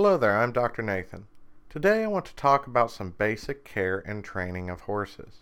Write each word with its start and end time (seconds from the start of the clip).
Hello 0.00 0.16
there, 0.16 0.38
I'm 0.38 0.52
Dr. 0.52 0.82
Nathan. 0.82 1.26
Today 1.68 2.04
I 2.04 2.06
want 2.06 2.24
to 2.26 2.36
talk 2.36 2.68
about 2.68 2.92
some 2.92 3.16
basic 3.18 3.64
care 3.64 3.98
and 4.06 4.22
training 4.22 4.70
of 4.70 4.82
horses. 4.82 5.40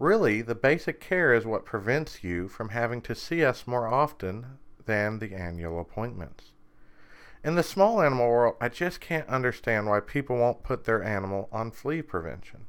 Really, 0.00 0.42
the 0.42 0.56
basic 0.56 1.00
care 1.00 1.32
is 1.32 1.46
what 1.46 1.64
prevents 1.64 2.24
you 2.24 2.48
from 2.48 2.70
having 2.70 3.00
to 3.02 3.14
see 3.14 3.44
us 3.44 3.68
more 3.68 3.86
often 3.86 4.58
than 4.84 5.20
the 5.20 5.32
annual 5.32 5.78
appointments. 5.78 6.50
In 7.44 7.54
the 7.54 7.62
small 7.62 8.02
animal 8.02 8.26
world, 8.28 8.56
I 8.60 8.68
just 8.68 9.00
can't 9.00 9.28
understand 9.28 9.86
why 9.86 10.00
people 10.00 10.36
won't 10.36 10.64
put 10.64 10.82
their 10.82 11.04
animal 11.04 11.48
on 11.52 11.70
flea 11.70 12.02
prevention. 12.02 12.66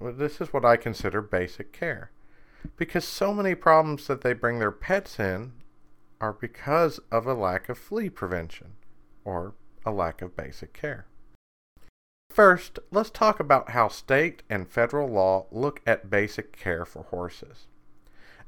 Well, 0.00 0.12
this 0.12 0.40
is 0.40 0.52
what 0.52 0.64
I 0.64 0.76
consider 0.76 1.22
basic 1.22 1.72
care. 1.72 2.10
Because 2.76 3.04
so 3.04 3.32
many 3.32 3.54
problems 3.54 4.08
that 4.08 4.22
they 4.22 4.32
bring 4.32 4.58
their 4.58 4.72
pets 4.72 5.20
in 5.20 5.52
are 6.20 6.32
because 6.32 6.98
of 7.12 7.24
a 7.28 7.34
lack 7.34 7.68
of 7.68 7.78
flea 7.78 8.10
prevention 8.10 8.72
or 9.24 9.54
a 9.84 9.90
lack 9.90 10.22
of 10.22 10.36
basic 10.36 10.72
care. 10.72 11.06
First, 12.30 12.78
let's 12.90 13.10
talk 13.10 13.40
about 13.40 13.70
how 13.70 13.88
state 13.88 14.42
and 14.48 14.68
federal 14.68 15.08
law 15.08 15.46
look 15.50 15.80
at 15.86 16.10
basic 16.10 16.56
care 16.56 16.84
for 16.84 17.04
horses. 17.04 17.66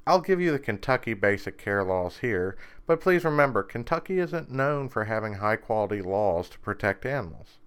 I'll 0.06 0.20
give 0.20 0.40
you 0.40 0.52
the 0.52 0.58
Kentucky 0.58 1.14
basic 1.14 1.58
care 1.58 1.84
laws 1.84 2.18
here, 2.18 2.56
but 2.86 3.00
please 3.00 3.24
remember 3.24 3.62
Kentucky 3.62 4.18
isn't 4.18 4.50
known 4.50 4.88
for 4.88 5.04
having 5.04 5.34
high 5.34 5.56
quality 5.56 6.02
laws 6.02 6.48
to 6.50 6.58
protect 6.58 7.04
animals. 7.06 7.58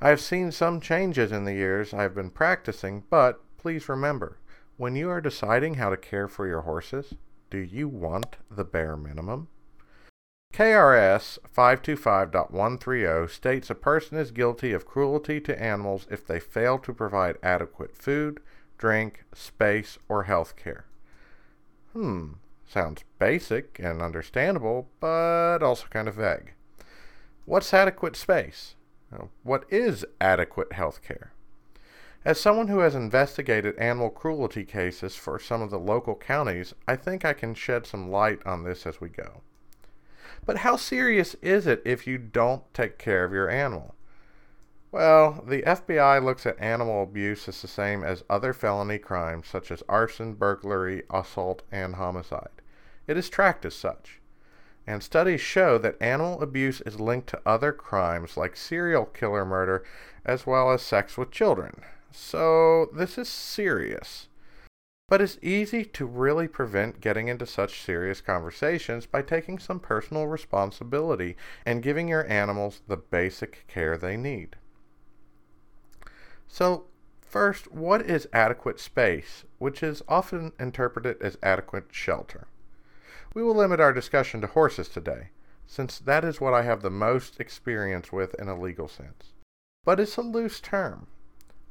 I 0.00 0.08
have 0.08 0.20
seen 0.20 0.50
some 0.52 0.80
changes 0.80 1.32
in 1.32 1.44
the 1.44 1.52
years 1.52 1.92
I 1.92 2.02
have 2.02 2.14
been 2.14 2.30
practicing, 2.30 3.04
but 3.10 3.40
please 3.58 3.88
remember 3.88 4.38
when 4.76 4.96
you 4.96 5.10
are 5.10 5.20
deciding 5.20 5.74
how 5.74 5.90
to 5.90 5.96
care 5.98 6.26
for 6.26 6.46
your 6.46 6.62
horses, 6.62 7.14
do 7.50 7.58
you 7.58 7.86
want 7.86 8.38
the 8.50 8.64
bare 8.64 8.96
minimum? 8.96 9.48
KRS 10.52 11.38
525.130 11.56 13.30
states 13.30 13.70
a 13.70 13.74
person 13.74 14.18
is 14.18 14.30
guilty 14.30 14.72
of 14.72 14.84
cruelty 14.84 15.40
to 15.40 15.62
animals 15.62 16.06
if 16.10 16.26
they 16.26 16.40
fail 16.40 16.78
to 16.80 16.92
provide 16.92 17.38
adequate 17.42 17.96
food, 17.96 18.40
drink, 18.76 19.24
space, 19.32 19.96
or 20.08 20.24
health 20.24 20.56
care. 20.56 20.86
Hmm, 21.92 22.32
sounds 22.66 23.04
basic 23.18 23.78
and 23.78 24.02
understandable, 24.02 24.88
but 24.98 25.62
also 25.62 25.86
kind 25.88 26.08
of 26.08 26.16
vague. 26.16 26.52
What's 27.44 27.72
adequate 27.72 28.16
space? 28.16 28.74
What 29.42 29.64
is 29.70 30.04
adequate 30.20 30.72
health 30.72 31.02
care? 31.02 31.32
As 32.24 32.40
someone 32.40 32.68
who 32.68 32.80
has 32.80 32.94
investigated 32.94 33.78
animal 33.78 34.10
cruelty 34.10 34.64
cases 34.64 35.16
for 35.16 35.38
some 35.38 35.62
of 35.62 35.70
the 35.70 35.78
local 35.78 36.16
counties, 36.16 36.74
I 36.86 36.96
think 36.96 37.24
I 37.24 37.32
can 37.32 37.54
shed 37.54 37.86
some 37.86 38.10
light 38.10 38.40
on 38.44 38.64
this 38.64 38.86
as 38.86 39.00
we 39.00 39.08
go. 39.08 39.42
But 40.46 40.58
how 40.58 40.76
serious 40.76 41.34
is 41.42 41.66
it 41.66 41.82
if 41.84 42.06
you 42.06 42.18
don't 42.18 42.62
take 42.74 42.98
care 42.98 43.24
of 43.24 43.32
your 43.32 43.48
animal? 43.48 43.94
Well, 44.92 45.44
the 45.46 45.62
FBI 45.62 46.22
looks 46.24 46.46
at 46.46 46.58
animal 46.58 47.04
abuse 47.04 47.48
as 47.48 47.62
the 47.62 47.68
same 47.68 48.02
as 48.02 48.24
other 48.28 48.52
felony 48.52 48.98
crimes 48.98 49.46
such 49.46 49.70
as 49.70 49.84
arson, 49.88 50.34
burglary, 50.34 51.04
assault, 51.10 51.62
and 51.70 51.94
homicide. 51.94 52.48
It 53.06 53.16
is 53.16 53.28
tracked 53.28 53.64
as 53.64 53.74
such. 53.74 54.20
And 54.86 55.02
studies 55.02 55.40
show 55.40 55.78
that 55.78 56.00
animal 56.00 56.42
abuse 56.42 56.80
is 56.80 56.98
linked 56.98 57.28
to 57.28 57.42
other 57.46 57.72
crimes 57.72 58.36
like 58.36 58.56
serial 58.56 59.04
killer 59.04 59.44
murder 59.44 59.84
as 60.24 60.46
well 60.46 60.72
as 60.72 60.82
sex 60.82 61.16
with 61.16 61.30
children. 61.30 61.82
So 62.10 62.86
this 62.92 63.16
is 63.16 63.28
serious. 63.28 64.26
But 65.10 65.20
it's 65.20 65.38
easy 65.42 65.84
to 65.86 66.06
really 66.06 66.46
prevent 66.46 67.00
getting 67.00 67.26
into 67.26 67.44
such 67.44 67.82
serious 67.82 68.20
conversations 68.20 69.06
by 69.06 69.22
taking 69.22 69.58
some 69.58 69.80
personal 69.80 70.28
responsibility 70.28 71.36
and 71.66 71.82
giving 71.82 72.06
your 72.06 72.24
animals 72.30 72.82
the 72.86 72.96
basic 72.96 73.66
care 73.66 73.98
they 73.98 74.16
need. 74.16 74.54
So, 76.46 76.84
first, 77.20 77.72
what 77.72 78.02
is 78.02 78.28
adequate 78.32 78.78
space, 78.78 79.44
which 79.58 79.82
is 79.82 80.00
often 80.06 80.52
interpreted 80.60 81.20
as 81.20 81.36
adequate 81.42 81.88
shelter? 81.90 82.46
We 83.34 83.42
will 83.42 83.56
limit 83.56 83.80
our 83.80 83.92
discussion 83.92 84.40
to 84.42 84.46
horses 84.46 84.88
today, 84.88 85.30
since 85.66 85.98
that 85.98 86.24
is 86.24 86.40
what 86.40 86.54
I 86.54 86.62
have 86.62 86.82
the 86.82 86.90
most 86.90 87.40
experience 87.40 88.12
with 88.12 88.34
in 88.34 88.46
a 88.46 88.58
legal 88.58 88.86
sense. 88.86 89.32
But 89.84 89.98
it's 89.98 90.16
a 90.16 90.22
loose 90.22 90.60
term. 90.60 91.08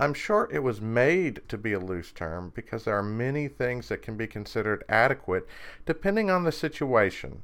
I'm 0.02 0.14
sure 0.14 0.48
it 0.50 0.64
was 0.64 0.80
made 0.80 1.42
to 1.50 1.58
be 1.58 1.74
a 1.74 1.80
loose 1.80 2.14
term 2.14 2.54
because 2.56 2.86
there 2.86 2.98
are 2.98 3.04
many 3.04 3.50
things 3.50 3.90
that 3.90 4.02
can 4.02 4.16
be 4.16 4.28
considered 4.28 4.86
adequate 4.88 5.46
depending 5.86 6.30
on 6.30 6.46
the 6.46 6.54
situation. 6.54 7.42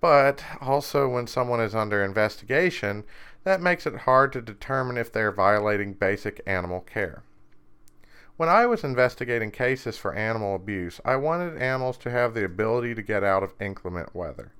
But 0.00 0.44
also, 0.60 1.08
when 1.08 1.26
someone 1.26 1.60
is 1.60 1.74
under 1.74 2.04
investigation, 2.04 3.02
that 3.42 3.60
makes 3.60 3.88
it 3.88 4.02
hard 4.02 4.32
to 4.34 4.40
determine 4.40 4.96
if 4.96 5.10
they 5.10 5.22
are 5.22 5.32
violating 5.32 5.94
basic 5.94 6.40
animal 6.46 6.80
care. 6.80 7.24
When 8.36 8.48
I 8.48 8.66
was 8.66 8.84
investigating 8.84 9.50
cases 9.50 9.98
for 9.98 10.14
animal 10.14 10.54
abuse, 10.54 11.00
I 11.04 11.16
wanted 11.16 11.60
animals 11.60 11.98
to 11.98 12.10
have 12.10 12.34
the 12.34 12.44
ability 12.44 12.94
to 12.94 13.02
get 13.02 13.24
out 13.24 13.42
of 13.42 13.54
inclement 13.60 14.14
weather. 14.14 14.52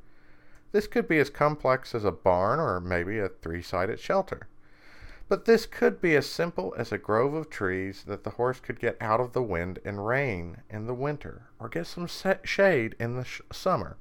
This 0.72 0.88
could 0.88 1.06
be 1.06 1.20
as 1.20 1.30
complex 1.30 1.94
as 1.94 2.04
a 2.04 2.10
barn 2.10 2.58
or 2.58 2.80
maybe 2.80 3.20
a 3.20 3.28
three 3.28 3.62
sided 3.62 4.00
shelter. 4.00 4.48
But 5.26 5.46
this 5.46 5.64
could 5.64 6.00
be 6.00 6.14
as 6.16 6.26
simple 6.28 6.74
as 6.76 6.92
a 6.92 6.98
grove 6.98 7.32
of 7.32 7.48
trees 7.48 8.04
that 8.04 8.24
the 8.24 8.30
horse 8.30 8.60
could 8.60 8.78
get 8.78 8.96
out 9.00 9.20
of 9.20 9.32
the 9.32 9.42
wind 9.42 9.78
and 9.84 10.06
rain 10.06 10.58
in 10.68 10.86
the 10.86 10.94
winter, 10.94 11.48
or 11.58 11.68
get 11.68 11.86
some 11.86 12.06
shade 12.06 12.94
in 13.00 13.16
the 13.16 13.24
sh- 13.24 13.40
summer. 13.50 13.96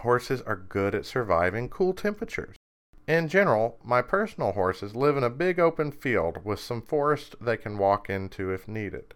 Horses 0.00 0.40
are 0.42 0.56
good 0.56 0.94
at 0.94 1.04
surviving 1.04 1.68
cool 1.68 1.92
temperatures. 1.92 2.56
In 3.06 3.28
general, 3.28 3.78
my 3.84 4.02
personal 4.02 4.52
horses 4.52 4.96
live 4.96 5.16
in 5.16 5.22
a 5.22 5.30
big 5.30 5.60
open 5.60 5.92
field 5.92 6.44
with 6.44 6.58
some 6.58 6.82
forest 6.82 7.36
they 7.40 7.56
can 7.56 7.78
walk 7.78 8.10
into 8.10 8.50
if 8.50 8.66
needed. 8.66 9.14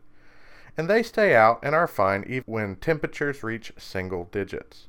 And 0.77 0.88
they 0.88 1.03
stay 1.03 1.34
out 1.34 1.59
and 1.62 1.75
are 1.75 1.88
fine 1.88 2.25
even 2.28 2.44
when 2.47 2.77
temperatures 2.77 3.42
reach 3.42 3.72
single 3.78 4.25
digits. 4.25 4.88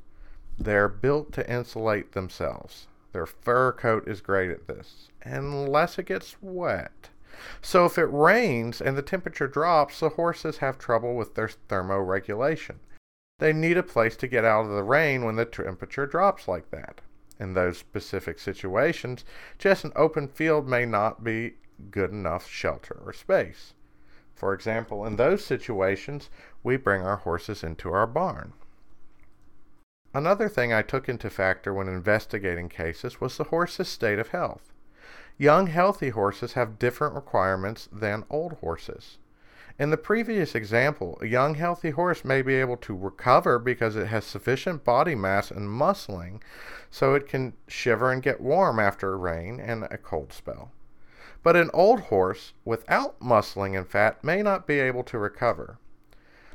They 0.60 0.76
are 0.76 0.88
built 0.88 1.32
to 1.34 1.52
insulate 1.52 2.12
themselves. 2.12 2.88
Their 3.14 3.26
fur 3.26 3.74
coat 3.74 4.08
is 4.08 4.22
great 4.22 4.52
at 4.52 4.68
this, 4.68 5.10
unless 5.24 6.00
it 6.00 6.06
gets 6.06 6.38
wet. 6.42 7.10
So 7.62 7.86
if 7.86 7.98
it 7.98 8.06
rains 8.06 8.82
and 8.82 8.98
the 8.98 9.02
temperature 9.02 9.48
drops, 9.48 10.00
the 10.00 10.10
horses 10.10 10.58
have 10.58 10.78
trouble 10.78 11.16
with 11.16 11.36
their 11.36 11.50
thermoregulation. 11.70 12.76
They 13.40 13.54
need 13.54 13.78
a 13.78 13.84
place 13.84 14.16
to 14.18 14.28
get 14.28 14.46
out 14.46 14.66
of 14.66 14.72
the 14.72 14.84
rain 14.84 15.26
when 15.26 15.36
the 15.36 15.46
temperature 15.46 16.06
drops 16.06 16.48
like 16.48 16.70
that. 16.72 17.02
In 17.40 17.54
those 17.54 17.80
specific 17.80 18.38
situations, 18.38 19.26
just 19.58 19.84
an 19.84 19.92
open 19.96 20.28
field 20.28 20.68
may 20.68 20.86
not 20.86 21.24
be 21.24 21.56
good 21.90 22.12
enough 22.12 22.48
shelter 22.48 23.02
or 23.04 23.14
space. 23.14 23.74
For 24.36 24.54
example, 24.54 25.06
in 25.06 25.16
those 25.16 25.44
situations, 25.44 26.30
we 26.64 26.78
bring 26.78 27.02
our 27.02 27.18
horses 27.18 27.64
into 27.64 27.92
our 27.92 28.06
barn. 28.06 28.54
Another 30.14 30.50
thing 30.50 30.74
I 30.74 30.82
took 30.82 31.08
into 31.08 31.30
factor 31.30 31.74
when 31.74 31.88
investigating 31.88 32.68
cases 32.68 33.22
was 33.22 33.38
the 33.38 33.46
horse's 33.46 33.88
state 33.88 34.20
of 34.20 34.30
health. 34.30 34.74
Young, 35.38 35.68
healthy 35.68 36.10
horses 36.10 36.54
have 36.54 36.78
different 36.78 37.16
requirements 37.16 37.88
than 37.92 38.26
old 38.30 38.54
horses. 38.62 39.18
In 39.80 39.90
the 39.90 39.98
previous 39.98 40.54
example, 40.54 41.18
a 41.22 41.28
young, 41.28 41.56
healthy 41.56 41.92
horse 41.92 42.26
may 42.26 42.42
be 42.42 42.56
able 42.56 42.78
to 42.78 42.96
recover 42.96 43.58
because 43.58 43.96
it 43.96 44.08
has 44.08 44.26
sufficient 44.26 44.84
body 44.84 45.16
mass 45.16 45.50
and 45.50 45.70
muscling 45.70 46.42
so 46.90 47.16
it 47.16 47.28
can 47.28 47.54
shiver 47.68 48.12
and 48.12 48.22
get 48.22 48.42
warm 48.42 48.80
after 48.80 49.14
a 49.14 49.18
rain 49.18 49.62
and 49.62 49.86
a 49.86 49.98
cold 49.98 50.34
spell. 50.34 50.72
But 51.42 51.56
an 51.56 51.72
old 51.74 52.02
horse 52.02 52.54
without 52.66 53.20
muscling 53.22 53.78
and 53.78 53.88
fat 53.88 54.24
may 54.24 54.44
not 54.44 54.68
be 54.68 54.80
able 54.80 55.04
to 55.06 55.18
recover. 55.18 55.80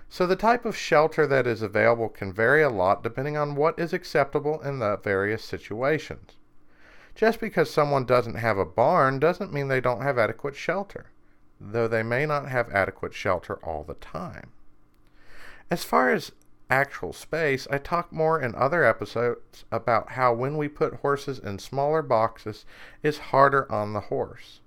So 0.08 0.26
the 0.26 0.36
type 0.36 0.64
of 0.64 0.76
shelter 0.76 1.26
that 1.26 1.46
is 1.46 1.62
available 1.62 2.08
can 2.08 2.32
vary 2.32 2.62
a 2.62 2.70
lot 2.70 3.02
depending 3.02 3.36
on 3.36 3.56
what 3.56 3.78
is 3.78 3.92
acceptable 3.92 4.60
in 4.60 4.78
the 4.78 4.96
various 4.96 5.44
situations. 5.44 6.32
Just 7.14 7.40
because 7.40 7.70
someone 7.70 8.04
doesn't 8.04 8.36
have 8.36 8.58
a 8.58 8.64
barn 8.64 9.18
doesn't 9.18 9.52
mean 9.52 9.68
they 9.68 9.80
don't 9.80 10.02
have 10.02 10.18
adequate 10.18 10.54
shelter, 10.54 11.06
though 11.60 11.88
they 11.88 12.02
may 12.02 12.26
not 12.26 12.48
have 12.48 12.70
adequate 12.70 13.14
shelter 13.14 13.56
all 13.64 13.84
the 13.84 13.94
time. 13.94 14.50
As 15.70 15.82
far 15.82 16.10
as 16.10 16.32
actual 16.70 17.12
space, 17.12 17.66
I 17.70 17.78
talk 17.78 18.12
more 18.12 18.40
in 18.40 18.54
other 18.54 18.84
episodes 18.84 19.64
about 19.72 20.10
how 20.10 20.34
when 20.34 20.56
we 20.56 20.68
put 20.68 20.94
horses 20.96 21.38
in 21.38 21.58
smaller 21.58 22.02
boxes 22.02 22.64
is 23.02 23.18
harder 23.18 23.70
on 23.70 23.92
the 23.92 24.00
horse. 24.00 24.60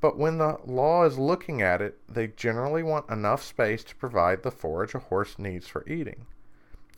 But 0.00 0.16
when 0.16 0.38
the 0.38 0.58
law 0.64 1.04
is 1.04 1.18
looking 1.18 1.60
at 1.60 1.82
it, 1.82 1.98
they 2.08 2.28
generally 2.28 2.82
want 2.82 3.10
enough 3.10 3.42
space 3.42 3.84
to 3.84 3.96
provide 3.96 4.42
the 4.42 4.50
forage 4.50 4.94
a 4.94 4.98
horse 4.98 5.38
needs 5.38 5.66
for 5.68 5.86
eating. 5.86 6.26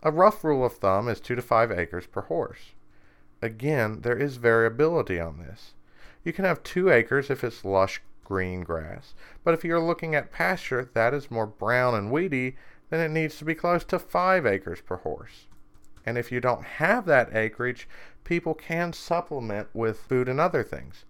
A 0.05 0.13
rough 0.13 0.45
rule 0.45 0.65
of 0.65 0.75
thumb 0.75 1.09
is 1.09 1.21
2 1.21 1.35
to 1.35 1.43
5 1.43 1.73
acres 1.73 2.07
per 2.07 2.23
horse. 2.23 2.75
Again, 3.41 4.03
there 4.03 4.17
is 4.17 4.37
variability 4.37 5.19
on 5.19 5.39
this. 5.39 5.75
You 6.25 6.33
can 6.33 6.45
have 6.45 6.63
2 6.63 6.91
acres 6.91 7.29
if 7.31 7.43
it's 7.43 7.65
lush 7.65 8.01
green 8.25 8.63
grass, 8.63 9.15
but 9.43 9.53
if 9.53 9.65
you're 9.65 9.81
looking 9.81 10.15
at 10.15 10.31
pasture 10.31 10.89
that 10.95 11.13
is 11.13 11.31
more 11.31 11.47
brown 11.47 11.95
and 11.95 12.11
weedy, 12.11 12.57
then 12.91 13.01
it 13.01 13.11
needs 13.11 13.37
to 13.39 13.45
be 13.45 13.55
close 13.55 13.85
to 13.85 13.99
5 13.99 14.47
acres 14.47 14.81
per 14.81 14.97
horse. 14.97 15.47
And 16.07 16.17
if 16.17 16.31
you 16.31 16.41
don't 16.41 16.65
have 16.65 17.05
that 17.07 17.35
acreage, 17.35 17.89
people 18.23 18.55
can 18.55 18.93
supplement 18.93 19.69
with 19.73 20.01
food 20.01 20.29
and 20.29 20.41
other 20.41 20.63
things. 20.63 21.05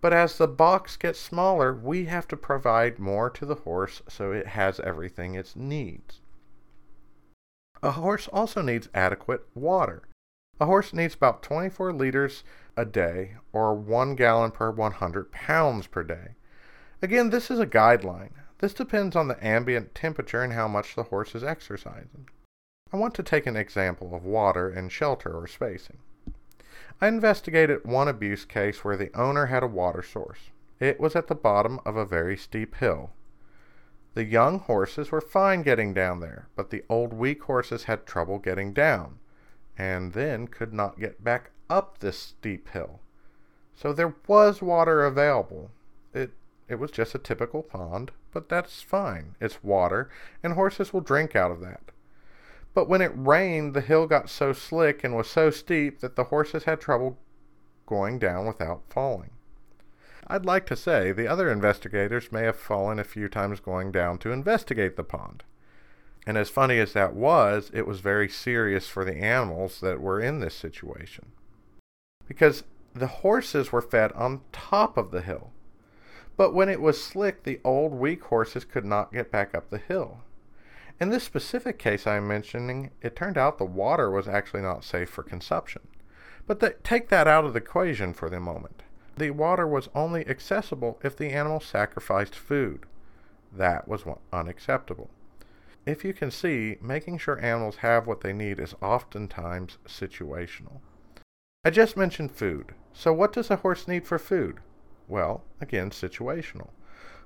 But 0.00 0.12
as 0.14 0.38
the 0.38 0.48
box 0.48 0.96
gets 0.96 1.20
smaller, 1.20 1.74
we 1.74 2.06
have 2.06 2.26
to 2.28 2.36
provide 2.36 2.98
more 2.98 3.28
to 3.30 3.44
the 3.44 3.54
horse 3.54 4.00
so 4.08 4.32
it 4.32 4.48
has 4.48 4.80
everything 4.80 5.34
it 5.34 5.54
needs. 5.54 6.20
A 7.82 7.92
horse 7.92 8.28
also 8.28 8.62
needs 8.62 8.88
adequate 8.94 9.46
water. 9.54 10.02
A 10.58 10.66
horse 10.66 10.92
needs 10.92 11.14
about 11.14 11.42
24 11.42 11.92
liters 11.92 12.44
a 12.76 12.84
day 12.84 13.36
or 13.52 13.74
1 13.74 14.14
gallon 14.14 14.50
per 14.50 14.70
100 14.70 15.32
pounds 15.32 15.86
per 15.86 16.02
day. 16.02 16.34
Again, 17.02 17.30
this 17.30 17.50
is 17.50 17.58
a 17.58 17.66
guideline. 17.66 18.32
This 18.58 18.74
depends 18.74 19.16
on 19.16 19.28
the 19.28 19.42
ambient 19.44 19.94
temperature 19.94 20.42
and 20.42 20.52
how 20.52 20.68
much 20.68 20.94
the 20.94 21.04
horse 21.04 21.34
is 21.34 21.42
exercising. 21.42 22.28
I 22.92 22.98
want 22.98 23.14
to 23.14 23.22
take 23.22 23.46
an 23.46 23.56
example 23.56 24.14
of 24.14 24.24
water 24.24 24.68
and 24.68 24.92
shelter 24.92 25.32
or 25.32 25.46
spacing. 25.46 25.98
I 27.00 27.08
investigated 27.08 27.84
one 27.84 28.08
abuse 28.08 28.44
case 28.44 28.84
where 28.84 28.96
the 28.96 29.10
owner 29.18 29.46
had 29.46 29.62
a 29.62 29.66
water 29.68 30.02
source. 30.02 30.50
It 30.78 31.00
was 31.00 31.16
at 31.16 31.28
the 31.28 31.34
bottom 31.34 31.80
of 31.86 31.96
a 31.96 32.04
very 32.04 32.36
steep 32.36 32.76
hill. 32.76 33.10
The 34.12 34.24
young 34.24 34.58
horses 34.58 35.10
were 35.10 35.20
fine 35.20 35.62
getting 35.62 35.94
down 35.94 36.20
there, 36.20 36.48
but 36.56 36.70
the 36.70 36.84
old 36.88 37.14
weak 37.14 37.44
horses 37.44 37.84
had 37.84 38.06
trouble 38.06 38.38
getting 38.38 38.72
down, 38.72 39.18
and 39.78 40.12
then 40.12 40.48
could 40.48 40.74
not 40.74 41.00
get 41.00 41.24
back 41.24 41.52
up 41.70 41.98
this 41.98 42.18
steep 42.18 42.68
hill. 42.70 43.00
So 43.74 43.92
there 43.92 44.14
was 44.26 44.60
water 44.60 45.04
available. 45.04 45.70
It 46.12 46.32
it 46.68 46.78
was 46.78 46.90
just 46.90 47.14
a 47.14 47.18
typical 47.18 47.62
pond, 47.62 48.10
but 48.32 48.48
that's 48.48 48.82
fine. 48.82 49.36
It's 49.40 49.64
water, 49.64 50.10
and 50.42 50.52
horses 50.52 50.92
will 50.92 51.00
drink 51.00 51.34
out 51.34 51.50
of 51.50 51.60
that. 51.60 51.92
But 52.72 52.88
when 52.88 53.02
it 53.02 53.12
rained, 53.14 53.74
the 53.74 53.80
hill 53.80 54.06
got 54.06 54.30
so 54.30 54.52
slick 54.52 55.02
and 55.02 55.16
was 55.16 55.28
so 55.28 55.50
steep 55.50 56.00
that 56.00 56.16
the 56.16 56.24
horses 56.24 56.64
had 56.64 56.80
trouble 56.80 57.18
going 57.86 58.18
down 58.18 58.46
without 58.46 58.82
falling. 58.88 59.30
I'd 60.26 60.46
like 60.46 60.66
to 60.66 60.76
say 60.76 61.10
the 61.10 61.26
other 61.26 61.50
investigators 61.50 62.30
may 62.30 62.42
have 62.42 62.56
fallen 62.56 63.00
a 63.00 63.04
few 63.04 63.28
times 63.28 63.58
going 63.58 63.90
down 63.90 64.18
to 64.18 64.30
investigate 64.30 64.96
the 64.96 65.02
pond. 65.02 65.42
And 66.26 66.38
as 66.38 66.48
funny 66.48 66.78
as 66.78 66.92
that 66.92 67.14
was, 67.14 67.70
it 67.74 67.86
was 67.86 67.98
very 67.98 68.28
serious 68.28 68.86
for 68.86 69.04
the 69.04 69.16
animals 69.16 69.80
that 69.80 70.00
were 70.00 70.20
in 70.20 70.38
this 70.38 70.54
situation. 70.54 71.32
Because 72.28 72.62
the 72.94 73.08
horses 73.08 73.72
were 73.72 73.82
fed 73.82 74.12
on 74.12 74.42
top 74.52 74.96
of 74.96 75.10
the 75.10 75.22
hill. 75.22 75.50
But 76.36 76.54
when 76.54 76.68
it 76.68 76.80
was 76.80 77.02
slick, 77.02 77.42
the 77.42 77.60
old 77.64 77.92
weak 77.92 78.22
horses 78.24 78.64
could 78.64 78.84
not 78.84 79.12
get 79.12 79.32
back 79.32 79.54
up 79.54 79.70
the 79.70 79.78
hill. 79.78 80.20
In 81.00 81.08
this 81.08 81.24
specific 81.24 81.78
case 81.78 82.06
I'm 82.06 82.28
mentioning, 82.28 82.90
it 83.00 83.16
turned 83.16 83.38
out 83.38 83.56
the 83.56 83.64
water 83.64 84.10
was 84.10 84.28
actually 84.28 84.60
not 84.60 84.84
safe 84.84 85.08
for 85.08 85.22
consumption. 85.22 85.88
But 86.46 86.84
take 86.84 87.08
that 87.08 87.26
out 87.26 87.46
of 87.46 87.54
the 87.54 87.60
equation 87.60 88.12
for 88.12 88.28
the 88.28 88.38
moment. 88.38 88.82
The 89.16 89.30
water 89.30 89.66
was 89.66 89.88
only 89.94 90.28
accessible 90.28 91.00
if 91.02 91.16
the 91.16 91.30
animal 91.30 91.60
sacrificed 91.60 92.34
food. 92.34 92.84
That 93.50 93.88
was 93.88 94.04
unacceptable. 94.30 95.08
If 95.86 96.04
you 96.04 96.12
can 96.12 96.30
see, 96.30 96.76
making 96.82 97.18
sure 97.18 97.40
animals 97.40 97.76
have 97.76 98.06
what 98.06 98.20
they 98.20 98.34
need 98.34 98.58
is 98.58 98.74
oftentimes 98.82 99.78
situational. 99.86 100.80
I 101.64 101.70
just 101.70 101.96
mentioned 101.96 102.32
food. 102.32 102.74
So, 102.92 103.12
what 103.12 103.32
does 103.32 103.50
a 103.50 103.56
horse 103.56 103.88
need 103.88 104.06
for 104.06 104.18
food? 104.18 104.58
Well, 105.08 105.44
again, 105.60 105.90
situational. 105.90 106.68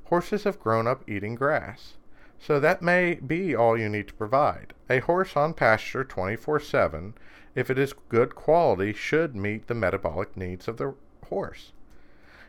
Horses 0.05 0.45
have 0.45 0.61
grown 0.61 0.87
up 0.87 1.09
eating 1.09 1.35
grass. 1.35 1.95
So 2.39 2.61
that 2.61 2.83
may 2.83 3.15
be 3.15 3.55
all 3.55 3.79
you 3.79 3.89
need 3.89 4.09
to 4.09 4.15
provide. 4.15 4.75
A 4.91 4.99
horse 4.99 5.37
on 5.37 5.55
pasture 5.55 6.05
24 6.05 6.61
7, 6.61 7.15
if 7.55 7.71
it 7.71 7.79
is 7.79 7.95
good 8.09 8.35
quality, 8.35 8.93
should 8.93 9.35
meet 9.35 9.67
the 9.67 9.75
metabolic 9.75 10.37
needs 10.37 10.69
of 10.69 10.77
the 10.77 10.95
horse. 11.29 11.73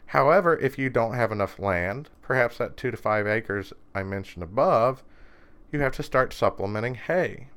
However, 0.08 0.58
if 0.58 0.78
you 0.78 0.90
don't 0.90 1.14
have 1.16 1.32
enough 1.32 1.60
land, 1.60 2.10
perhaps 2.22 2.58
that 2.58 2.78
2 2.78 2.92
to 2.92 2.98
5 2.98 3.28
acres 3.28 3.74
I 3.94 4.04
mentioned 4.04 4.44
above, 4.44 5.04
you 5.72 5.80
have 5.80 5.96
to 5.96 6.04
start 6.04 6.34
supplementing 6.34 6.96
hay. 6.96 7.50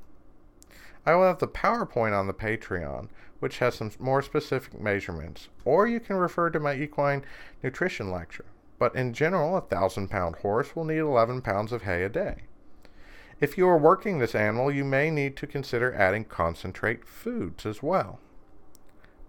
I 1.05 1.15
will 1.15 1.27
have 1.27 1.39
the 1.39 1.49
PowerPoint 1.49 2.19
on 2.19 2.27
the 2.27 2.35
Patreon, 2.35 3.09
which 3.41 3.59
has 3.59 3.77
some 3.77 3.91
more 3.99 4.23
specific 4.23 4.81
measurements, 4.81 5.49
or 5.65 5.87
you 5.87 6.01
can 6.01 6.17
refer 6.17 6.51
to 6.51 6.61
my 6.61 6.75
equine 6.75 7.25
nutrition 7.63 8.11
lecture. 8.11 8.45
But 8.79 8.95
in 8.95 9.13
general, 9.13 9.57
a 9.57 9.61
thousand 9.61 10.09
pound 10.09 10.37
horse 10.37 10.77
will 10.77 10.85
need 10.85 10.99
11 10.99 11.43
pounds 11.43 11.73
of 11.73 11.83
hay 11.83 12.05
a 12.05 12.09
day. 12.09 12.43
If 13.41 13.57
you 13.57 13.69
are 13.69 13.79
working 13.79 14.19
this 14.19 14.35
animal, 14.35 14.71
you 14.71 14.85
may 14.85 15.11
need 15.11 15.37
to 15.37 15.47
consider 15.47 15.95
adding 15.95 16.25
concentrate 16.25 17.07
foods 17.07 17.65
as 17.67 17.83
well. 17.83 18.19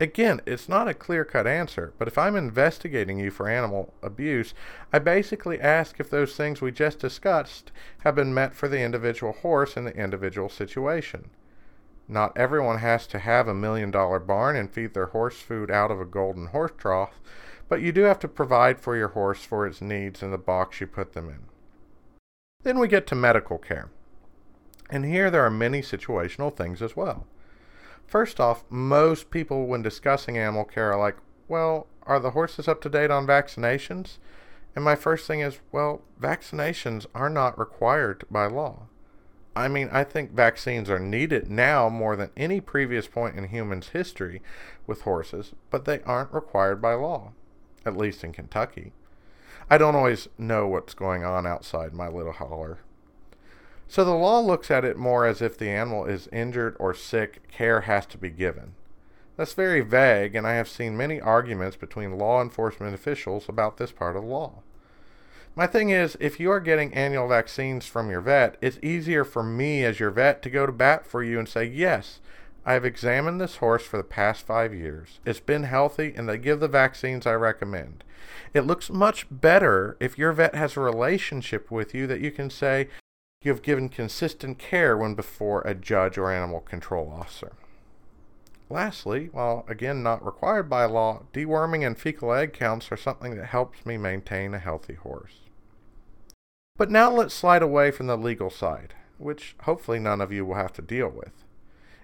Again, 0.02 0.40
it's 0.46 0.70
not 0.70 0.88
a 0.88 0.94
clear 0.94 1.26
cut 1.26 1.46
answer, 1.46 1.94
but 1.98 2.08
if 2.08 2.18
I'm 2.18 2.38
investigating 2.38 3.20
you 3.20 3.32
for 3.32 3.50
animal 3.50 3.94
abuse, 4.02 4.54
I 4.94 5.00
basically 5.00 5.60
ask 5.60 6.00
if 6.00 6.10
those 6.10 6.36
things 6.36 6.62
we 6.62 6.72
just 6.72 7.00
discussed 7.00 7.72
have 8.00 8.16
been 8.16 8.34
met 8.34 8.56
for 8.56 8.70
the 8.70 8.80
individual 8.80 9.34
horse 9.34 9.76
in 9.76 9.84
the 9.84 9.96
individual 9.96 10.48
situation. 10.48 11.30
Not 12.08 12.36
everyone 12.38 12.80
has 12.80 13.08
to 13.08 13.20
have 13.20 13.48
a 13.48 13.54
million 13.54 13.92
dollar 13.92 14.20
barn 14.20 14.56
and 14.56 14.72
feed 14.72 14.94
their 14.94 15.08
horse 15.08 15.42
food 15.42 15.70
out 15.70 15.92
of 15.92 16.00
a 16.00 16.06
golden 16.06 16.48
horse 16.48 16.72
trough, 16.78 17.20
but 17.70 17.82
you 17.82 17.92
do 17.92 18.02
have 18.02 18.20
to 18.20 18.28
provide 18.28 18.80
for 18.80 18.98
your 18.98 19.10
horse 19.10 19.44
for 19.44 19.66
its 19.66 19.82
needs 19.82 20.22
in 20.22 20.32
the 20.32 20.38
box 20.38 20.82
you 20.82 20.88
put 20.88 21.14
them 21.14 21.30
in. 21.30 21.40
Then 22.64 22.80
we 22.80 22.88
get 22.88 23.08
to 23.08 23.16
medical 23.16 23.58
care. 23.58 23.90
And 24.90 25.06
here 25.06 25.30
there 25.30 25.46
are 25.46 25.52
many 25.52 25.82
situational 25.82 26.54
things 26.54 26.82
as 26.82 26.96
well. 26.96 27.28
First 28.08 28.40
off, 28.40 28.64
most 28.70 29.30
people, 29.30 29.68
when 29.68 29.84
discussing 29.84 30.38
animal 30.38 30.66
care, 30.66 30.92
are 30.92 31.00
like, 31.00 31.18
well, 31.48 31.86
are 32.04 32.20
the 32.20 32.32
horses 32.32 32.68
up 32.68 32.82
to 32.82 32.90
date 32.90 33.12
on 33.12 33.28
vaccinations? 33.28 34.18
And 34.76 34.84
my 34.84 34.96
first 34.96 35.28
thing 35.28 35.42
is, 35.42 35.60
well, 35.72 36.02
vaccinations 36.20 37.06
are 37.14 37.30
not 37.30 37.58
required 37.58 38.24
by 38.32 38.48
law. 38.48 38.88
I 39.56 39.68
mean, 39.68 39.90
I 39.92 40.04
think 40.04 40.32
vaccines 40.32 40.90
are 40.90 41.00
needed 41.00 41.52
now 41.52 41.90
more 41.90 42.16
than 42.16 42.32
any 42.36 42.62
previous 42.62 43.08
point 43.08 43.38
in 43.38 43.50
humans' 43.50 43.90
history 43.90 44.42
with 44.88 45.02
horses, 45.02 45.54
but 45.70 45.86
they 45.86 46.02
aren't 46.02 46.34
required 46.34 46.82
by 46.82 46.94
law, 46.94 47.34
at 47.86 47.98
least 47.98 48.24
in 48.24 48.34
Kentucky. 48.34 48.94
I 49.70 49.78
don't 49.78 49.96
always 49.96 50.28
know 50.38 50.68
what's 50.68 50.94
going 50.94 51.24
on 51.24 51.46
outside 51.46 51.94
my 51.94 52.08
little 52.08 52.34
holler. 52.34 52.80
So 53.88 54.06
the 54.06 54.12
law 54.12 54.40
looks 54.40 54.70
at 54.70 54.86
it 54.86 54.98
more 54.98 55.26
as 55.26 55.42
if 55.42 55.58
the 55.58 55.70
animal 55.70 56.06
is 56.06 56.30
injured 56.32 56.76
or 56.80 56.94
sick, 56.94 57.48
care 57.50 57.82
has 57.82 58.06
to 58.08 58.18
be 58.18 58.30
given. 58.30 58.76
That's 59.36 59.54
very 59.54 59.82
vague, 59.82 60.36
and 60.36 60.46
I 60.46 60.54
have 60.54 60.68
seen 60.68 60.98
many 60.98 61.22
arguments 61.22 61.76
between 61.76 62.18
law 62.18 62.42
enforcement 62.42 62.94
officials 62.94 63.48
about 63.48 63.78
this 63.78 63.92
part 63.92 64.16
of 64.16 64.24
the 64.24 64.28
law. 64.28 64.64
My 65.56 65.66
thing 65.66 65.90
is, 65.90 66.18
if 66.20 66.40
you 66.40 66.52
are 66.52 66.60
getting 66.60 66.94
annual 66.94 67.28
vaccines 67.28 67.86
from 67.86 68.10
your 68.10 68.22
vet, 68.22 68.58
it's 68.62 68.80
easier 68.84 69.24
for 69.24 69.42
me 69.42 69.84
as 69.84 70.00
your 70.00 70.12
vet 70.12 70.42
to 70.44 70.50
go 70.50 70.66
to 70.66 70.72
bat 70.72 71.06
for 71.06 71.24
you 71.24 71.40
and 71.40 71.50
say, 71.50 71.66
yes, 71.66 72.20
I 72.66 72.74
have 72.74 72.86
examined 72.86 73.40
this 73.40 73.58
horse 73.58 73.84
for 73.84 73.98
the 73.98 74.04
past 74.04 74.46
five 74.46 74.74
years. 74.74 75.20
It's 75.26 75.40
been 75.40 75.64
healthy, 75.64 76.14
and 76.16 76.28
they 76.28 76.38
give 76.38 76.60
the 76.60 76.68
vaccines 76.68 77.26
I 77.26 77.34
recommend. 77.34 78.04
It 78.54 78.62
looks 78.62 78.90
much 78.90 79.26
better 79.32 79.98
if 80.00 80.18
your 80.18 80.34
vet 80.34 80.56
has 80.56 80.76
a 80.76 80.82
relationship 80.82 81.72
with 81.72 81.94
you 81.94 82.06
that 82.08 82.20
you 82.20 82.32
can 82.32 82.50
say 82.50 82.90
you 83.42 83.52
have 83.52 83.62
given 83.62 83.88
consistent 83.88 84.60
care 84.60 84.98
when 84.98 85.16
before 85.16 85.62
a 85.62 85.74
judge 85.74 86.18
or 86.18 86.32
animal 86.32 86.60
control 86.60 87.10
officer. 87.10 87.54
Lastly, 88.70 89.30
while 89.32 89.66
again 89.68 90.04
not 90.04 90.24
required 90.24 90.70
by 90.70 90.86
law, 90.86 91.24
deworming 91.34 91.86
and 91.88 91.98
fecal 91.98 92.34
egg 92.34 92.54
counts 92.54 92.92
are 92.92 92.98
something 92.98 93.36
that 93.36 93.48
helps 93.48 93.86
me 93.86 93.98
maintain 93.98 94.54
a 94.54 94.60
healthy 94.60 94.94
horse. 94.96 95.40
But 96.78 96.92
now 96.92 97.10
let's 97.10 97.34
slide 97.34 97.64
away 97.64 97.92
from 97.92 98.08
the 98.08 98.18
legal 98.18 98.50
side, 98.50 98.94
which 99.18 99.56
hopefully 99.62 100.00
none 100.00 100.22
of 100.22 100.32
you 100.32 100.46
will 100.46 100.56
have 100.56 100.74
to 100.74 100.82
deal 100.82 101.10
with. 101.10 101.46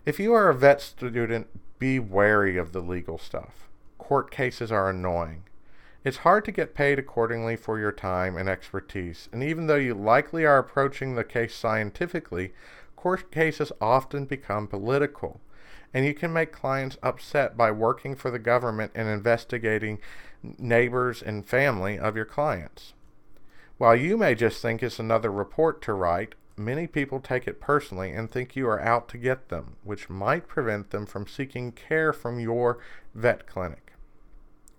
If 0.05 0.19
you 0.19 0.33
are 0.33 0.49
a 0.49 0.53
vet 0.53 0.81
student, 0.81 1.47
be 1.79 1.97
wary 1.97 2.57
of 2.57 2.73
the 2.73 2.79
legal 2.79 3.17
stuff. 3.17 3.67
Court 3.97 4.29
cases 4.29 4.71
are 4.71 4.87
annoying. 4.87 5.45
It's 6.03 6.17
hard 6.17 6.45
to 6.45 6.51
get 6.51 6.75
paid 6.75 6.99
accordingly 6.99 7.55
for 7.55 7.79
your 7.79 7.91
time 7.91 8.37
and 8.37 8.47
expertise, 8.47 9.29
and 9.31 9.41
even 9.41 9.65
though 9.65 9.77
you 9.77 9.95
likely 9.95 10.45
are 10.45 10.59
approaching 10.59 11.15
the 11.15 11.23
case 11.23 11.55
scientifically, 11.55 12.53
court 12.95 13.31
cases 13.31 13.71
often 13.81 14.25
become 14.25 14.67
political, 14.67 15.41
and 15.91 16.05
you 16.05 16.13
can 16.13 16.31
make 16.31 16.51
clients 16.51 16.99
upset 17.01 17.57
by 17.57 17.71
working 17.71 18.15
for 18.15 18.29
the 18.29 18.37
government 18.37 18.91
and 18.93 19.07
investigating 19.07 19.97
neighbors 20.43 21.23
and 21.23 21.47
family 21.47 21.97
of 21.97 22.15
your 22.15 22.25
clients. 22.25 22.93
While 23.79 23.95
you 23.95 24.17
may 24.17 24.35
just 24.35 24.61
think 24.61 24.83
it's 24.83 24.99
another 24.99 25.31
report 25.31 25.81
to 25.81 25.93
write, 25.93 26.35
many 26.57 26.87
people 26.87 27.19
take 27.19 27.47
it 27.47 27.59
personally 27.59 28.11
and 28.11 28.29
think 28.29 28.55
you 28.55 28.67
are 28.67 28.81
out 28.81 29.07
to 29.09 29.17
get 29.17 29.49
them, 29.49 29.75
which 29.83 30.09
might 30.09 30.47
prevent 30.47 30.91
them 30.91 31.05
from 31.05 31.27
seeking 31.27 31.71
care 31.71 32.13
from 32.13 32.39
your 32.39 32.79
vet 33.13 33.45
clinic. 33.47 33.93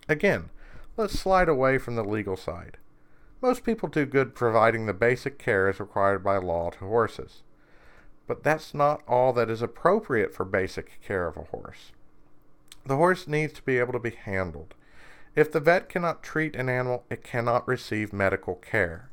Again, 0.09 0.49
let's 0.95 1.19
slide 1.19 1.49
away 1.49 1.77
from 1.77 1.95
the 1.95 2.03
legal 2.03 2.37
side. 2.37 2.77
Most 3.41 3.63
people 3.63 3.87
do 3.89 4.05
good 4.05 4.33
providing 4.33 4.85
the 4.85 4.93
basic 4.93 5.37
care 5.37 5.67
as 5.67 5.79
required 5.79 6.23
by 6.23 6.37
law 6.37 6.71
to 6.71 6.79
horses. 6.79 7.43
but 8.27 8.43
that's 8.43 8.73
not 8.73 9.01
all 9.07 9.33
that 9.33 9.49
is 9.49 9.61
appropriate 9.61 10.33
for 10.35 10.43
basic 10.45 11.01
care 11.01 11.27
of 11.27 11.37
a 11.37 11.43
horse. 11.43 11.93
The 12.85 12.97
horse 12.97 13.27
needs 13.27 13.53
to 13.53 13.63
be 13.63 13.79
able 13.79 13.93
to 13.93 13.99
be 13.99 14.11
handled. 14.11 14.75
If 15.35 15.51
the 15.51 15.59
vet 15.59 15.89
cannot 15.89 16.23
treat 16.23 16.55
an 16.55 16.69
animal, 16.69 17.05
it 17.09 17.23
cannot 17.23 17.67
receive 17.67 18.11
medical 18.11 18.55
care. 18.55 19.09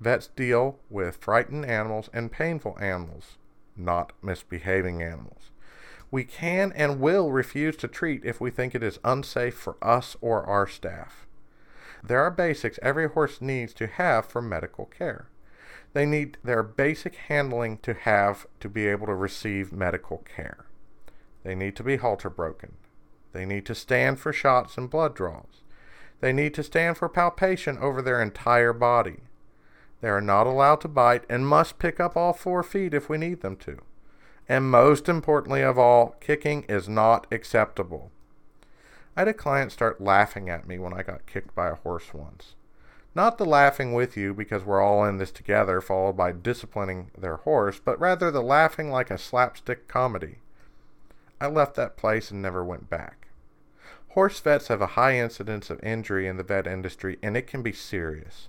Vets 0.00 0.28
deal 0.28 0.78
with 0.88 1.16
frightened 1.16 1.66
animals 1.66 2.08
and 2.12 2.30
painful 2.30 2.78
animals, 2.80 3.36
not 3.76 4.12
misbehaving 4.22 5.02
animals. 5.02 5.50
We 6.10 6.24
can 6.24 6.72
and 6.72 7.00
will 7.00 7.32
refuse 7.32 7.76
to 7.78 7.88
treat 7.88 8.24
if 8.24 8.40
we 8.40 8.50
think 8.50 8.74
it 8.74 8.82
is 8.82 9.00
unsafe 9.04 9.54
for 9.54 9.76
us 9.82 10.16
or 10.20 10.44
our 10.44 10.66
staff. 10.66 11.26
There 12.02 12.20
are 12.20 12.30
basics 12.30 12.78
every 12.80 13.08
horse 13.08 13.40
needs 13.40 13.74
to 13.74 13.86
have 13.86 14.26
for 14.26 14.40
medical 14.40 14.86
care. 14.86 15.28
They 15.92 16.06
need 16.06 16.38
their 16.44 16.62
basic 16.62 17.16
handling 17.16 17.78
to 17.78 17.94
have 17.94 18.46
to 18.60 18.68
be 18.68 18.86
able 18.86 19.06
to 19.06 19.14
receive 19.14 19.72
medical 19.72 20.18
care. 20.18 20.66
They 21.42 21.54
need 21.54 21.76
to 21.76 21.82
be 21.82 21.96
halter 21.96 22.30
broken. 22.30 22.74
They 23.32 23.44
need 23.44 23.66
to 23.66 23.74
stand 23.74 24.20
for 24.20 24.32
shots 24.32 24.78
and 24.78 24.88
blood 24.88 25.14
draws. 25.14 25.62
They 26.20 26.32
need 26.32 26.54
to 26.54 26.62
stand 26.62 26.96
for 26.96 27.08
palpation 27.08 27.78
over 27.78 28.00
their 28.00 28.22
entire 28.22 28.72
body. 28.72 29.20
They 30.00 30.08
are 30.08 30.20
not 30.20 30.46
allowed 30.46 30.80
to 30.82 30.88
bite 30.88 31.24
and 31.28 31.46
must 31.46 31.78
pick 31.78 31.98
up 31.98 32.16
all 32.16 32.32
four 32.32 32.62
feet 32.62 32.94
if 32.94 33.08
we 33.08 33.18
need 33.18 33.40
them 33.40 33.56
to. 33.56 33.78
And 34.48 34.70
most 34.70 35.08
importantly 35.08 35.62
of 35.62 35.78
all, 35.78 36.16
kicking 36.20 36.64
is 36.68 36.88
not 36.88 37.26
acceptable. 37.32 38.10
I 39.16 39.22
had 39.22 39.28
a 39.28 39.34
client 39.34 39.72
start 39.72 40.00
laughing 40.00 40.48
at 40.48 40.68
me 40.68 40.78
when 40.78 40.92
I 40.92 41.02
got 41.02 41.26
kicked 41.26 41.54
by 41.54 41.68
a 41.68 41.74
horse 41.74 42.14
once. 42.14 42.54
Not 43.14 43.36
the 43.36 43.44
laughing 43.44 43.92
with 43.92 44.16
you 44.16 44.32
because 44.32 44.64
we're 44.64 44.80
all 44.80 45.04
in 45.04 45.16
this 45.16 45.32
together, 45.32 45.80
followed 45.80 46.16
by 46.16 46.30
disciplining 46.30 47.10
their 47.18 47.38
horse, 47.38 47.80
but 47.84 47.98
rather 47.98 48.30
the 48.30 48.42
laughing 48.42 48.90
like 48.90 49.10
a 49.10 49.18
slapstick 49.18 49.88
comedy. 49.88 50.38
I 51.40 51.48
left 51.48 51.74
that 51.74 51.96
place 51.96 52.30
and 52.30 52.40
never 52.40 52.64
went 52.64 52.88
back. 52.88 53.28
Horse 54.10 54.38
vets 54.38 54.68
have 54.68 54.80
a 54.80 54.94
high 54.98 55.18
incidence 55.18 55.68
of 55.68 55.82
injury 55.82 56.28
in 56.28 56.36
the 56.36 56.42
vet 56.42 56.66
industry, 56.66 57.18
and 57.22 57.36
it 57.36 57.46
can 57.46 57.62
be 57.62 57.72
serious. 57.72 58.48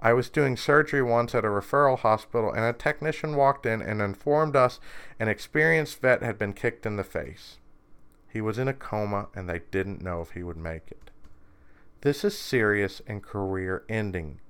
I 0.00 0.12
was 0.12 0.30
doing 0.30 0.56
surgery 0.56 1.02
once 1.02 1.34
at 1.34 1.44
a 1.44 1.48
referral 1.48 1.98
hospital, 1.98 2.50
and 2.50 2.64
a 2.64 2.72
technician 2.72 3.36
walked 3.36 3.66
in 3.66 3.82
and 3.82 4.00
informed 4.00 4.56
us 4.56 4.80
an 5.18 5.28
experienced 5.28 6.00
vet 6.00 6.22
had 6.22 6.38
been 6.38 6.52
kicked 6.52 6.86
in 6.86 6.96
the 6.96 7.04
face. 7.04 7.58
He 8.28 8.40
was 8.40 8.58
in 8.58 8.68
a 8.68 8.74
coma, 8.74 9.28
and 9.34 9.48
they 9.48 9.60
didn't 9.70 10.02
know 10.02 10.20
if 10.20 10.32
he 10.32 10.42
would 10.42 10.56
make 10.56 10.90
it. 10.90 11.10
This 12.02 12.24
is 12.24 12.38
serious 12.38 13.00
and 13.06 13.22
career 13.22 13.84
ending. 13.88 14.40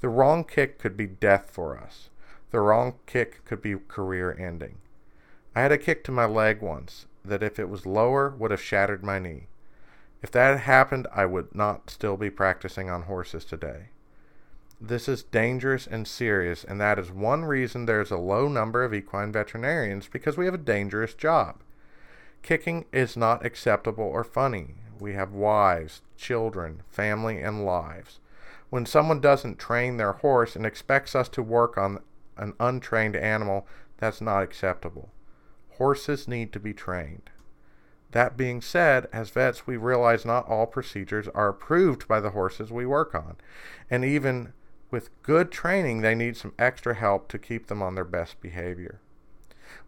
The 0.00 0.08
wrong 0.08 0.44
kick 0.44 0.78
could 0.78 0.96
be 0.96 1.06
death 1.06 1.50
for 1.50 1.78
us. 1.78 2.10
The 2.50 2.60
wrong 2.60 2.94
kick 3.06 3.44
could 3.44 3.62
be 3.62 3.76
career 3.88 4.36
ending. 4.38 4.78
I 5.54 5.62
had 5.62 5.72
a 5.72 5.78
kick 5.78 6.04
to 6.04 6.12
my 6.12 6.24
leg 6.24 6.60
once 6.60 7.06
that, 7.24 7.42
if 7.42 7.58
it 7.58 7.68
was 7.68 7.86
lower, 7.86 8.30
would 8.30 8.50
have 8.50 8.60
shattered 8.60 9.04
my 9.04 9.18
knee. 9.18 9.48
If 10.22 10.30
that 10.32 10.50
had 10.50 10.60
happened, 10.60 11.06
I 11.12 11.26
would 11.26 11.54
not 11.54 11.90
still 11.90 12.16
be 12.16 12.30
practicing 12.30 12.88
on 12.88 13.02
horses 13.02 13.44
today. 13.44 13.88
This 14.80 15.08
is 15.08 15.22
dangerous 15.22 15.86
and 15.86 16.06
serious, 16.06 16.62
and 16.62 16.80
that 16.80 16.98
is 16.98 17.10
one 17.10 17.44
reason 17.44 17.86
there 17.86 18.00
is 18.00 18.10
a 18.10 18.18
low 18.18 18.48
number 18.48 18.84
of 18.84 18.92
equine 18.92 19.32
veterinarians 19.32 20.08
because 20.08 20.36
we 20.36 20.44
have 20.44 20.54
a 20.54 20.58
dangerous 20.58 21.14
job. 21.14 21.62
Kicking 22.42 22.84
is 22.92 23.16
not 23.16 23.46
acceptable 23.46 24.04
or 24.04 24.24
funny. 24.24 24.74
We 25.00 25.14
have 25.14 25.32
wives, 25.32 26.02
children, 26.16 26.82
family, 26.90 27.40
and 27.40 27.64
lives. 27.64 28.20
When 28.68 28.84
someone 28.84 29.20
doesn't 29.20 29.58
train 29.58 29.96
their 29.96 30.12
horse 30.12 30.54
and 30.54 30.66
expects 30.66 31.14
us 31.14 31.28
to 31.30 31.42
work 31.42 31.78
on 31.78 32.00
an 32.36 32.54
untrained 32.60 33.16
animal, 33.16 33.66
that's 33.96 34.20
not 34.20 34.42
acceptable. 34.42 35.08
Horses 35.78 36.28
need 36.28 36.52
to 36.52 36.60
be 36.60 36.74
trained. 36.74 37.30
That 38.10 38.36
being 38.36 38.60
said, 38.60 39.08
as 39.12 39.30
vets, 39.30 39.66
we 39.66 39.76
realize 39.76 40.24
not 40.24 40.46
all 40.46 40.66
procedures 40.66 41.28
are 41.28 41.48
approved 41.48 42.06
by 42.06 42.20
the 42.20 42.30
horses 42.30 42.70
we 42.70 42.86
work 42.86 43.14
on. 43.14 43.36
And 43.90 44.04
even 44.04 44.52
with 44.94 45.10
good 45.24 45.50
training, 45.50 46.02
they 46.02 46.14
need 46.14 46.36
some 46.36 46.54
extra 46.56 46.94
help 46.94 47.26
to 47.26 47.36
keep 47.36 47.66
them 47.66 47.82
on 47.82 47.96
their 47.96 48.04
best 48.04 48.40
behavior. 48.40 49.00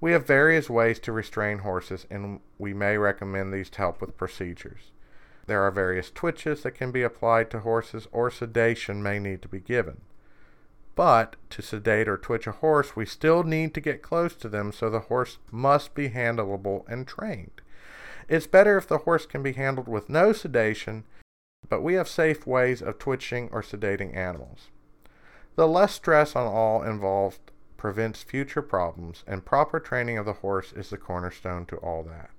We 0.00 0.10
have 0.10 0.26
various 0.26 0.68
ways 0.68 0.98
to 0.98 1.12
restrain 1.12 1.58
horses, 1.58 2.08
and 2.10 2.40
we 2.58 2.74
may 2.74 2.98
recommend 2.98 3.54
these 3.54 3.70
to 3.70 3.78
help 3.78 4.00
with 4.00 4.16
procedures. 4.16 4.90
There 5.46 5.62
are 5.62 5.70
various 5.70 6.10
twitches 6.10 6.64
that 6.64 6.72
can 6.72 6.90
be 6.90 7.04
applied 7.04 7.52
to 7.52 7.60
horses, 7.60 8.08
or 8.10 8.32
sedation 8.32 9.00
may 9.00 9.20
need 9.20 9.42
to 9.42 9.48
be 9.48 9.60
given. 9.60 10.00
But 10.96 11.36
to 11.50 11.62
sedate 11.62 12.08
or 12.08 12.18
twitch 12.18 12.48
a 12.48 12.52
horse, 12.52 12.96
we 12.96 13.06
still 13.06 13.44
need 13.44 13.74
to 13.74 13.80
get 13.80 14.02
close 14.02 14.34
to 14.34 14.48
them, 14.48 14.72
so 14.72 14.90
the 14.90 15.06
horse 15.06 15.38
must 15.52 15.94
be 15.94 16.10
handleable 16.10 16.82
and 16.88 17.06
trained. 17.06 17.60
It's 18.28 18.48
better 18.48 18.76
if 18.76 18.88
the 18.88 18.98
horse 18.98 19.24
can 19.24 19.44
be 19.44 19.52
handled 19.52 19.86
with 19.86 20.10
no 20.10 20.32
sedation, 20.32 21.04
but 21.68 21.80
we 21.80 21.94
have 21.94 22.08
safe 22.08 22.44
ways 22.44 22.82
of 22.82 22.98
twitching 22.98 23.48
or 23.52 23.62
sedating 23.62 24.16
animals. 24.16 24.70
The 25.56 25.66
less 25.66 25.94
stress 25.94 26.36
on 26.36 26.46
all 26.46 26.82
involved 26.82 27.50
prevents 27.78 28.22
future 28.22 28.60
problems, 28.60 29.24
and 29.26 29.44
proper 29.44 29.80
training 29.80 30.18
of 30.18 30.26
the 30.26 30.34
horse 30.34 30.72
is 30.72 30.90
the 30.90 30.98
cornerstone 30.98 31.64
to 31.66 31.76
all 31.76 32.02
that. 32.04 32.30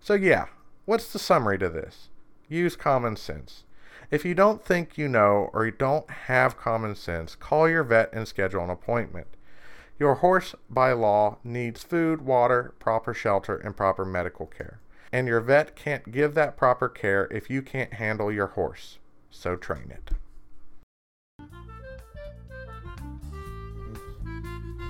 So, 0.00 0.14
yeah, 0.14 0.46
what's 0.84 1.12
the 1.12 1.18
summary 1.18 1.58
to 1.58 1.70
this? 1.70 2.10
Use 2.46 2.76
common 2.76 3.16
sense. 3.16 3.64
If 4.10 4.24
you 4.24 4.34
don't 4.34 4.62
think 4.62 4.98
you 4.98 5.08
know 5.08 5.50
or 5.54 5.64
you 5.64 5.70
don't 5.72 6.10
have 6.10 6.58
common 6.58 6.94
sense, 6.94 7.34
call 7.34 7.68
your 7.68 7.84
vet 7.84 8.12
and 8.12 8.28
schedule 8.28 8.64
an 8.64 8.70
appointment. 8.70 9.28
Your 9.98 10.16
horse, 10.16 10.54
by 10.68 10.92
law, 10.92 11.38
needs 11.42 11.82
food, 11.82 12.20
water, 12.20 12.74
proper 12.78 13.14
shelter, 13.14 13.56
and 13.56 13.76
proper 13.76 14.04
medical 14.04 14.46
care. 14.46 14.80
And 15.12 15.26
your 15.26 15.40
vet 15.40 15.74
can't 15.74 16.12
give 16.12 16.34
that 16.34 16.56
proper 16.56 16.88
care 16.88 17.28
if 17.30 17.48
you 17.48 17.62
can't 17.62 17.94
handle 17.94 18.30
your 18.30 18.48
horse. 18.48 18.98
So 19.30 19.56
train 19.56 19.90
it. 19.90 20.10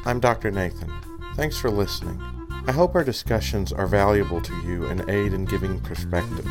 I'm 0.06 0.18
Dr. 0.18 0.50
Nathan. 0.50 0.90
Thanks 1.36 1.58
for 1.58 1.70
listening. 1.70 2.18
I 2.66 2.72
hope 2.72 2.94
our 2.94 3.04
discussions 3.04 3.70
are 3.70 3.86
valuable 3.86 4.40
to 4.40 4.54
you 4.62 4.86
and 4.86 5.06
aid 5.10 5.34
in 5.34 5.44
giving 5.44 5.78
perspective. 5.80 6.46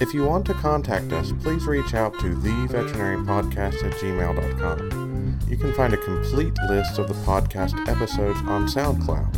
If 0.00 0.14
you 0.14 0.24
want 0.24 0.46
to 0.46 0.54
contact 0.54 1.12
us, 1.12 1.30
please 1.42 1.66
reach 1.66 1.92
out 1.92 2.18
to 2.20 2.34
theveterinarypodcast 2.34 3.84
at 3.84 3.92
gmail.com. 3.92 5.38
You 5.48 5.58
can 5.58 5.74
find 5.74 5.92
a 5.92 5.98
complete 5.98 6.54
list 6.68 6.98
of 6.98 7.08
the 7.08 7.14
podcast 7.26 7.74
episodes 7.88 8.40
on 8.46 8.66
SoundCloud. 8.66 9.36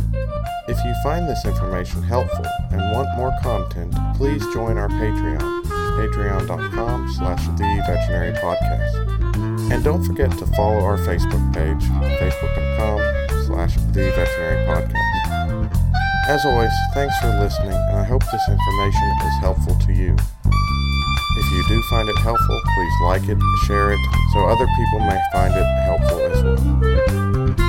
If 0.69 0.77
you 0.85 0.93
find 1.03 1.27
this 1.27 1.43
information 1.45 2.03
helpful 2.03 2.45
and 2.71 2.79
want 2.93 3.09
more 3.17 3.35
content, 3.41 3.93
please 4.15 4.45
join 4.53 4.77
our 4.77 4.89
Patreon, 4.89 5.63
patreon.com 5.63 7.11
slash 7.13 7.45
theveterinarianpodcast. 7.47 9.71
And 9.71 9.83
don't 9.83 10.03
forget 10.03 10.31
to 10.37 10.45
follow 10.47 10.79
our 10.79 10.97
Facebook 10.97 11.53
page, 11.53 11.83
facebook.com 12.19 13.16
slash 13.67 13.85
The 13.93 14.11
Veterinary 14.11 14.65
Podcast. 14.65 15.73
As 16.29 16.45
always, 16.45 16.71
thanks 16.93 17.17
for 17.19 17.29
listening, 17.39 17.71
and 17.71 17.97
I 17.97 18.03
hope 18.03 18.21
this 18.31 18.49
information 18.49 19.27
is 19.27 19.37
helpful 19.39 19.75
to 19.75 19.93
you. 19.93 20.15
If 21.39 21.51
you 21.51 21.63
do 21.69 21.81
find 21.83 22.09
it 22.09 22.17
helpful, 22.17 22.61
please 22.75 22.93
like 23.03 23.29
it, 23.29 23.37
share 23.65 23.93
it, 23.93 23.99
so 24.33 24.45
other 24.45 24.67
people 24.75 24.99
may 24.99 25.19
find 25.31 25.53
it 25.55 25.65
helpful 25.85 26.19
as 26.19 26.43
well. 26.43 27.66